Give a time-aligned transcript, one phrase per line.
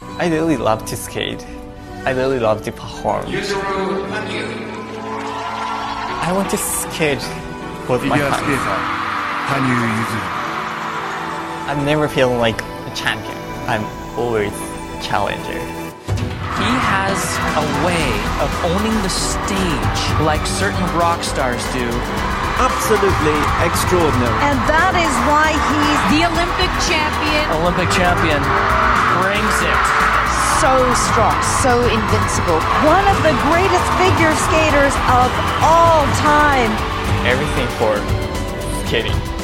[0.00, 1.44] I really love to skate.
[2.04, 3.26] I really love to perform.
[6.20, 7.22] I want to skate
[7.88, 8.52] with my hands.
[11.68, 13.36] I'm never feeling like a champion.
[13.68, 13.84] I'm
[14.18, 14.52] always
[15.04, 15.77] challenger.
[16.18, 17.18] He has
[17.54, 18.10] a way
[18.42, 21.86] of owning the stage like certain rock stars do.
[22.58, 24.34] Absolutely extraordinary.
[24.42, 27.44] And that is why he's The Olympic champion.
[27.62, 28.42] Olympic champion
[29.22, 29.80] brings it.
[30.58, 30.74] so
[31.06, 32.58] strong, so invincible.
[32.82, 35.30] One of the greatest figure skaters of
[35.62, 36.74] all time.
[37.22, 37.94] Everything for
[38.86, 39.37] skating.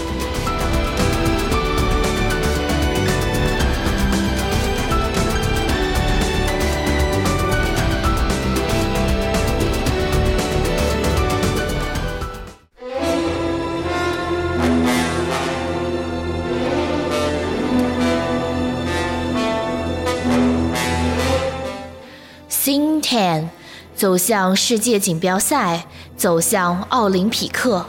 [24.05, 27.87] 走向世界锦标赛，走向奥林匹克。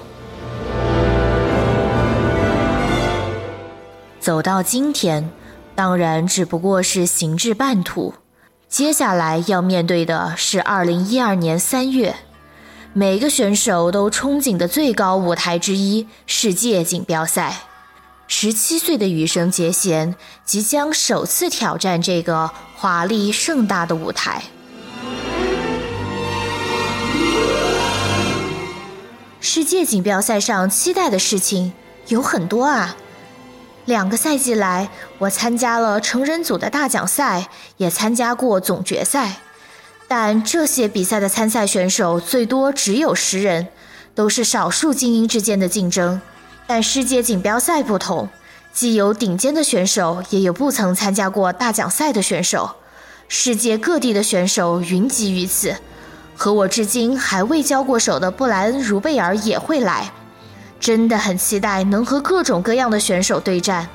[4.21, 5.29] 走到今天，
[5.75, 8.13] 当然只不过是行至半途。
[8.69, 12.15] 接下来要面对的是2012年3月，
[12.93, 17.63] 每个选手都憧憬的最高舞台之一——世界锦标赛。
[18.27, 24.41] 十七岁的羽生结弦即将首次挑战这个华丽盛大的舞台。
[29.55, 31.71] 世界锦标赛上期待的事情
[32.09, 32.97] 有很多啊。
[33.85, 37.47] 两个赛季来，我参加了成人组的大奖赛，
[37.77, 39.37] 也参加过总决赛，
[40.09, 43.69] 但这些比赛的参赛选手最多只有十人，
[44.13, 46.19] 都是少数精英之间的竞争。
[46.67, 48.27] 但世界锦标赛不同，
[48.73, 52.75] 既有顶尖的选手，也有不曾参加过大奖赛的选手，
[53.29, 55.77] 世界各地的选手云集于此。
[56.35, 60.11] 和我至今还未交过手的布莱恩·茹贝尔也会来，
[60.79, 63.87] 真的很期待能和各种各样的选手对战。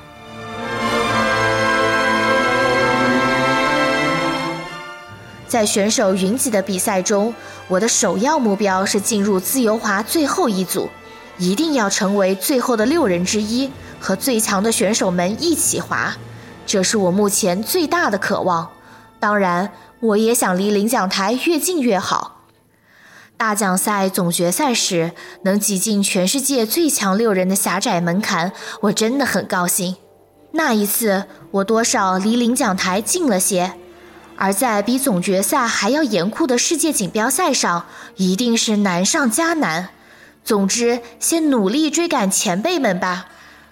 [5.47, 7.33] 在选手云集的比赛中，
[7.67, 10.89] 我的首要目标是进入自由滑最后一组，
[11.37, 13.69] 一定要成为最后的六人之一，
[13.99, 16.15] 和最强的选手们一起滑，
[16.65, 18.69] 这是我目前最大的渴望。
[19.19, 19.69] 当然，
[20.01, 22.45] 我也想离领奖台越近越好。
[23.37, 25.13] 大奖赛总决赛时
[25.43, 28.51] 能挤进全世界最强六人的狭窄门槛，
[28.81, 29.95] 我真的很高兴。
[30.51, 33.73] 那一次，我多少离领奖台近了些。
[34.37, 37.85] 而在比总决赛还要严酷的世界锦标赛上，
[38.15, 39.89] 一定是难上加难。
[40.43, 43.27] 总之，先努力追赶前辈们吧。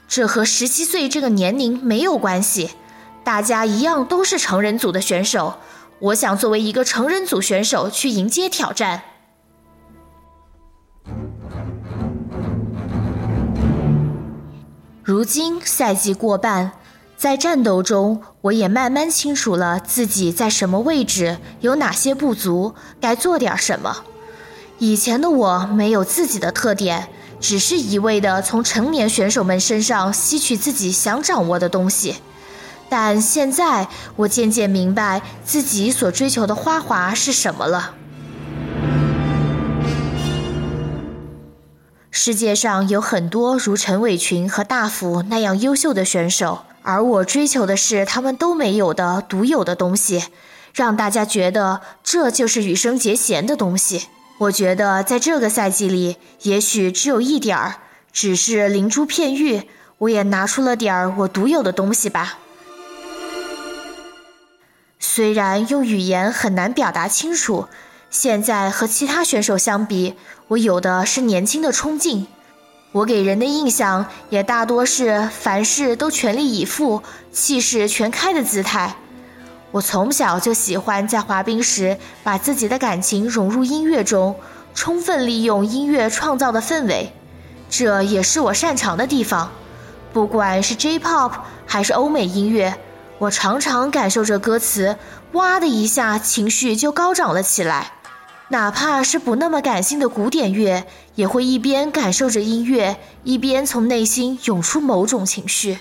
[0.08, 2.72] 这和十七岁这个年龄没有关系，
[3.24, 5.56] 大家一样都是成人组的选手。
[6.02, 9.04] 我想作为一个成人组选手去迎接挑战。
[15.04, 16.72] 如今赛季过半，
[17.18, 24.04] 在战斗中，我也慢慢清楚了自己在什么位置，有哪些不足，该做点什么。
[24.78, 27.10] 以前的我没有自己的特点，
[27.42, 32.16] 只是一味的从成年选手们身上吸取自己想掌握的东西。
[32.90, 37.94] 但现在，我渐渐明白自己所追求的花滑是什么了。
[42.12, 50.24] 世界上有很多如陈伟群和大福那样优秀的选手，而我追求的是他们都没有的独有的东西，
[50.74, 54.08] 让大家觉得这就是羽生结弦的东西。
[54.40, 57.76] 我觉得在这个赛季里，也许只有一点儿，
[58.12, 59.64] 只是灵珠片玉，
[60.00, 62.40] 我也拿出了点儿我独有的东西吧。
[65.20, 67.68] 虽然用语言很难表达清楚。
[68.10, 70.16] 现在和其他选手相比，
[70.48, 72.26] 我有的是年轻的冲劲。
[72.94, 77.04] 我给人的印象也大多是凡事都全力以赴、
[77.34, 78.96] 气势全开的姿态。
[79.72, 84.38] 我从小就喜欢在滑冰时把自己的感情融入音乐中，
[84.74, 87.12] 充分利用音乐创造的氛围，
[87.70, 89.52] 这也是我擅长的地方。
[90.14, 91.34] 不管是 J-pop
[91.66, 92.74] 还是欧美音乐，
[93.20, 94.98] 我常常感受着歌词，
[95.34, 97.92] 哇的一下，情绪就高涨了起来。
[98.48, 100.86] 哪怕是不那么感性的古典乐，
[101.16, 105.80] 也会一边感受着音乐，一边从内心涌出某种情绪。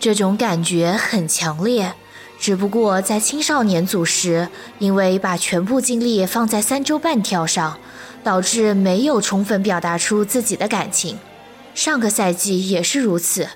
[0.00, 1.94] 这种感觉很强烈，
[2.38, 4.48] 只不过在青少年组时，
[4.80, 7.78] 因为把全部精力放在三周半跳上，
[8.26, 11.16] 导致没有充分表达出自己的感情。
[11.76, 13.46] 上个赛季也是如此，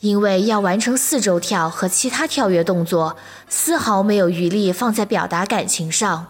[0.00, 3.18] 因为要完成四周跳和其他跳跃动作，
[3.50, 6.28] 丝毫没有余力放在表达感情上。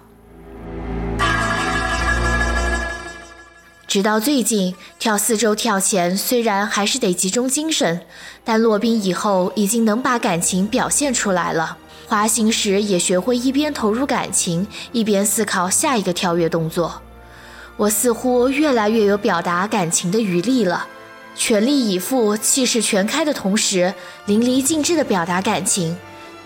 [3.87, 8.01] 直到最近跳四周跳前，虽然还是得集中精神，
[8.43, 11.79] 但落冰以后已经能把感情表现出来了。
[12.09, 17.04] 滑行时也学会一边投入感情，一边思考下一个跳跃动作。
[17.77, 20.87] 我似乎越来越有表达感情的余力了，
[21.35, 23.93] 全力以赴、气势全开的同时，
[24.27, 25.97] 淋漓尽致地表达感情。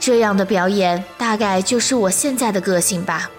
[0.00, 3.30] 这样的表演，大概就是我现在的个性吧。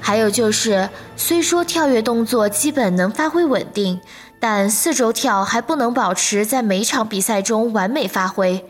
[0.00, 4.00] 还有就是，虽说跳跃动作基本能发挥稳定，
[4.38, 8.64] 但四周跳还不能保持在每场比赛中完美发挥，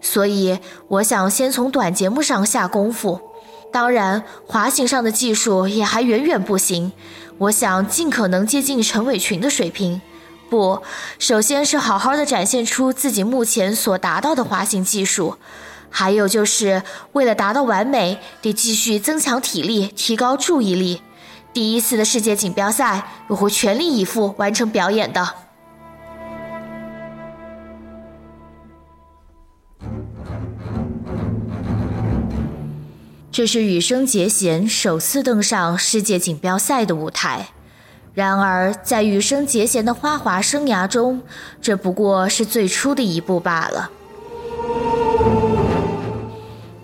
[0.00, 0.58] 所以
[0.88, 3.20] 我想先从短节目上下功夫。
[3.72, 6.92] 当然，滑行上的技术也还远远不行，
[7.38, 10.00] 我想尽可能接近陈伟群的水平。
[10.48, 10.82] 不，
[11.18, 15.36] 首先是好好的展现出自己目前所达到的滑行技术。
[15.88, 16.82] 还有就是
[17.12, 21.02] 为了达到完美，得继续增强体力，提高注意力。
[21.52, 25.28] 第一次的世界锦标赛，我会全力以赴完成表演的。
[33.32, 37.50] 这是羽生结弦首次登上世界锦标赛的舞台。
[38.12, 41.22] 然而，在羽生结弦的花滑生涯中，
[41.62, 43.90] 这不过是最初的一步罢了。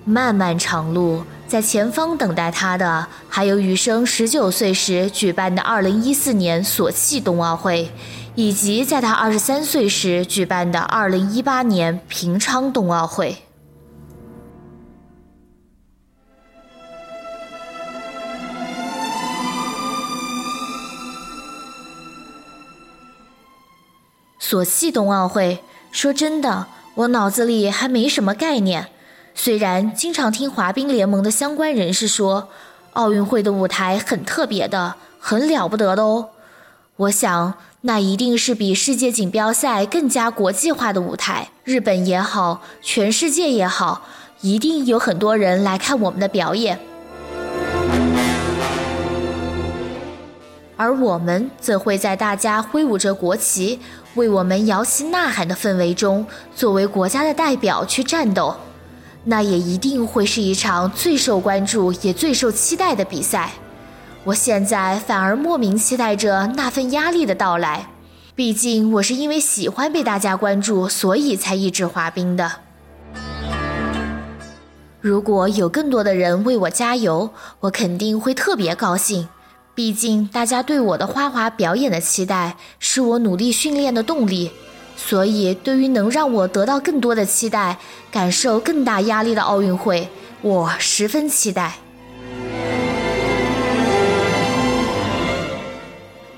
[0.04, 7.90] 漫漫长路，在前方等待他的还有羽生十九岁时举办的二零一四年索契冬奥会，
[8.36, 13.36] 以及在他二十三岁时举办的二零一八年平昌冬奥会。
[24.48, 25.58] 索契冬奥会，
[25.90, 28.86] 说真的，我脑子里还没什么概念。
[29.34, 32.48] 虽然经常听滑冰联盟的相关人士说，
[32.92, 36.28] 奥运会的舞台很特别的，很了不得的哦。
[36.94, 41.48] 我想，那一定是比世界锦标赛更加国际化的舞台。
[41.64, 44.06] 日本也好，全世界也好，
[44.42, 46.78] 一定有很多人来看我们的表演。
[50.78, 53.80] 而我们则会在大家挥舞着国旗，
[54.16, 58.56] 为我们摇旗呐喊的氛围中，作为国家的代表去战斗。
[59.24, 63.52] 那也一定会是一场最受关注也最受期待的比赛。
[64.24, 67.88] 我现在反而莫名期待着那份压力的到来，
[68.34, 72.52] 毕竟我是因为喜欢被大家关注，所以才一直滑冰的。
[75.00, 77.30] 如果有更多的人为我加油，
[77.60, 79.28] 我肯定会特别高兴。
[79.76, 84.50] 毕竟大家对我的花滑表演的期待，是我努力训练的动力。
[84.96, 87.76] 所以，对于能让我得到更多的期待、
[88.10, 90.08] 感受更大压力的奥运会，
[90.40, 91.76] 我十分期待。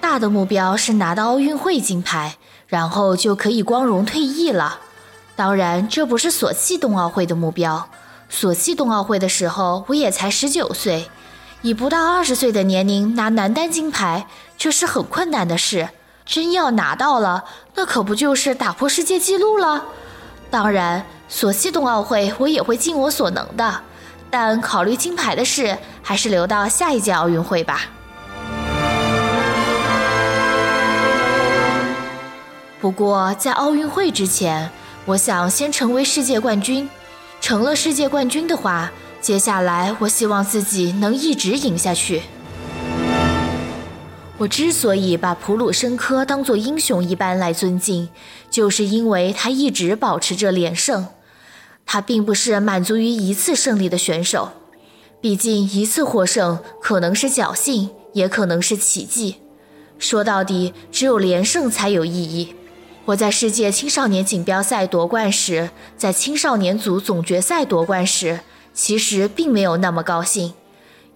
[0.00, 2.35] 大的目标是拿到奥运会金牌，
[2.67, 4.81] 然后就可以光荣退役了。
[5.37, 7.88] 当然，这不是索契冬奥会的目标。
[8.29, 11.08] 索契冬奥会的时候，我也才十九岁，
[11.62, 15.88] 以不到二十岁的年龄拿男单金牌，这是很困难的事。
[16.25, 17.44] 真要拿到了，
[17.75, 19.85] 那可不就是打破世界纪录了？
[20.50, 23.80] 当然，索契冬奥会我也会尽我所能的，
[24.30, 27.87] 但考虑金牌的事，还是留到下一届奥运会吧。
[32.80, 34.71] 不过，在奥运会之前，
[35.06, 36.88] 我想先成为世界冠军。
[37.40, 38.90] 成了世界冠军的话，
[39.28, 42.23] 接下来我希望自己能一直赢下去。
[44.38, 48.08] 我之所以把普鲁申科当作英雄一般来尊敬，
[48.50, 51.08] 就是因为他一直保持着连胜。
[51.85, 54.52] 他并不是满足于一次胜利的选手，
[55.20, 59.37] 毕竟一次获胜可能是侥幸，也可能是奇迹。
[59.99, 62.54] 说到底，只有连胜才有意义。
[63.04, 65.68] 我在世界青少年锦标赛夺冠时，
[65.99, 68.40] 在青少年组总决赛夺冠时，
[68.78, 70.52] 其实并没有那么高兴。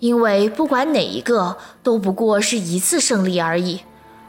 [0.00, 3.82] 因为不管哪一个都不过是一次胜利而已，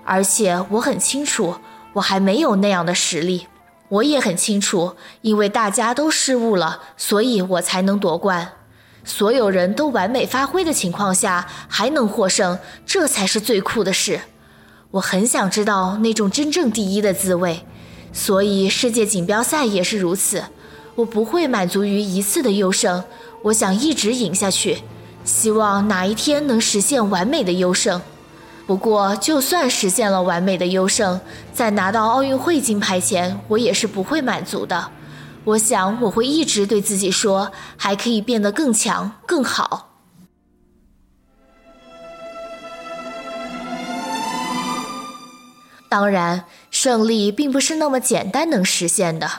[0.06, 1.56] 而且我很清楚，
[1.94, 3.48] 我还没有那样的实力。
[3.90, 8.52] 我也很清楚，因为大家都失误了，所以我才能夺冠。
[9.04, 14.22] 所有人都完美发挥的情况下还能获胜，这才是最酷的事。
[14.92, 17.66] 我很想知道那种真正第一的滋味，
[18.12, 20.44] 所以世界锦标赛也是如此。
[20.96, 23.04] 我不会满足于一次的优胜，
[23.44, 24.80] 我想一直赢下去。
[25.24, 28.02] 希望哪一天能实现完美的优胜。
[28.66, 31.20] 不过，就算实现了完美的优胜，
[31.54, 34.92] 在拿到奥运会金牌前，我也是不会满足的。
[35.44, 39.90] 我想，我会一直对自己说，还可以变得更强、更好。
[45.90, 49.30] 当然，胜利并不是那么简单能实现的。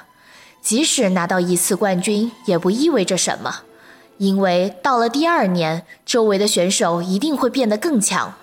[0.60, 3.62] 即使拿到一次冠军，也不意味着什么，
[4.18, 8.34] 因为到了第二年，周围的选手一定会变得更强。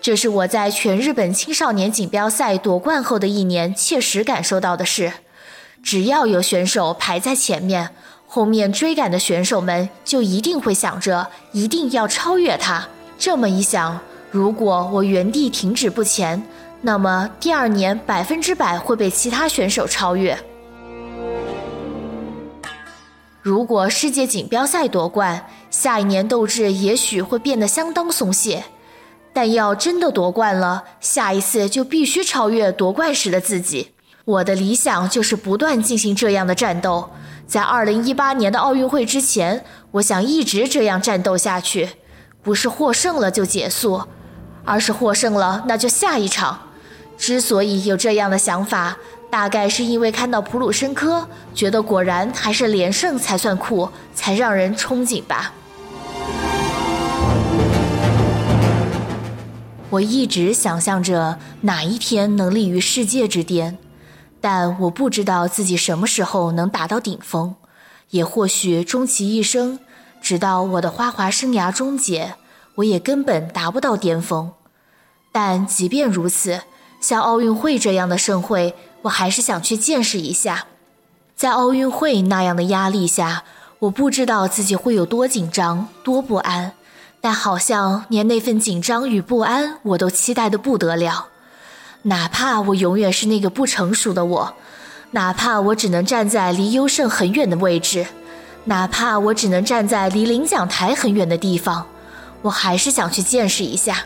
[0.00, 5.12] 这是我在全日本青少年锦标赛夺冠后的一年切实感受到的事。
[5.82, 7.90] 只要有选手排在前面，
[8.26, 12.86] 后面追赶的选手们就一定会想着一定要超越他。
[13.18, 13.98] 这么一想，
[14.30, 16.42] 如果我原地停止不前，
[16.82, 20.38] 那么第二年百分之百会被其他选手超越。
[23.42, 28.64] 如果世界锦标赛夺冠，下一年斗志也许会变得相当松懈。
[29.32, 33.92] 但要真的夺冠了，下一次就必须超越夺冠时的自己。
[34.26, 37.08] 我的理想就是不断进行这样的战斗，
[37.46, 41.88] 在二零一八年的奥运会之前，我想一直这样战斗下去，
[42.42, 44.02] 不是获胜了就结束，
[44.64, 46.60] 而是获胜了那就下一场。
[47.16, 48.98] 之所以有这样的想法，
[49.30, 55.52] 大概是因为看到普鲁申科，觉得果然还是连胜才算酷，才让人憧憬吧。
[59.90, 63.78] 我一直想象着哪一天能立于世界之巅，
[64.40, 67.54] 但我不知道自己什么时候能达到顶峰，
[68.10, 69.78] 也或许终其一生，
[70.20, 72.34] 直到我的花滑生涯终结，
[72.76, 74.52] 我也根本达不到巅峰。
[75.32, 76.60] 但即便如此，
[77.00, 80.66] 像奥运会这样的盛会，我还是想去见识一下。
[81.36, 83.44] 在奥运会那样的压力下，
[83.78, 86.72] 我不知道自己会有多紧张、多不安。
[87.22, 91.26] 但好像连那份紧张与不安，我都期待的不得了。
[92.04, 94.54] 哪怕我永远是那个不成熟的我，
[95.10, 98.06] 哪怕我只能站在离优胜很远的位置，
[98.64, 101.86] 哪怕我只能站在离领奖台很远的地方，
[102.40, 104.04] 我还是想去见识一下。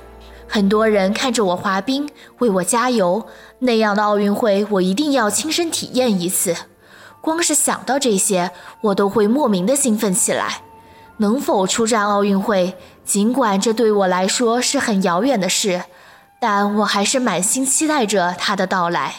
[0.49, 2.09] 很多人看着我滑冰，
[2.39, 3.27] 为我加油，
[3.61, 6.55] 那样的奥运会，我一定要亲身体验一次。
[7.21, 8.51] 光是想到这些，
[8.83, 10.63] 我都会莫名的兴奋起来。
[11.19, 12.77] 能否出战奥运会？
[13.05, 15.85] 尽管这对我来说是很遥远的事，
[16.41, 19.15] 但我还是满心期待着它的到来。